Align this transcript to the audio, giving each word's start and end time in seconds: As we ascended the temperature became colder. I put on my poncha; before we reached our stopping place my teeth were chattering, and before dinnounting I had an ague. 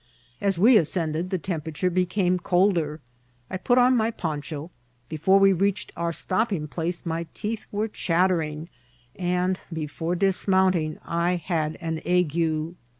As 0.41 0.57
we 0.57 0.77
ascended 0.77 1.29
the 1.29 1.37
temperature 1.37 1.91
became 1.91 2.39
colder. 2.39 3.01
I 3.51 3.57
put 3.57 3.77
on 3.77 3.95
my 3.95 4.09
poncha; 4.09 4.71
before 5.09 5.37
we 5.39 5.53
reached 5.53 5.91
our 5.95 6.11
stopping 6.11 6.67
place 6.67 7.05
my 7.05 7.27
teeth 7.35 7.67
were 7.71 7.87
chattering, 7.87 8.67
and 9.15 9.59
before 9.71 10.15
dinnounting 10.15 10.97
I 11.05 11.35
had 11.35 11.77
an 11.81 11.99
ague. 12.03 12.73